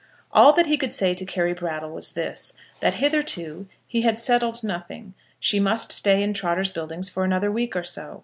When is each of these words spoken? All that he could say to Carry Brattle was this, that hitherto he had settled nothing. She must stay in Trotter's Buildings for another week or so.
All 0.31 0.51
that 0.53 0.65
he 0.65 0.77
could 0.79 0.91
say 0.91 1.13
to 1.13 1.25
Carry 1.27 1.53
Brattle 1.53 1.91
was 1.91 2.13
this, 2.13 2.53
that 2.79 2.95
hitherto 2.95 3.67
he 3.85 4.01
had 4.01 4.17
settled 4.17 4.63
nothing. 4.63 5.13
She 5.39 5.59
must 5.59 5.91
stay 5.91 6.23
in 6.23 6.33
Trotter's 6.33 6.71
Buildings 6.71 7.07
for 7.07 7.23
another 7.23 7.51
week 7.51 7.75
or 7.75 7.83
so. 7.83 8.19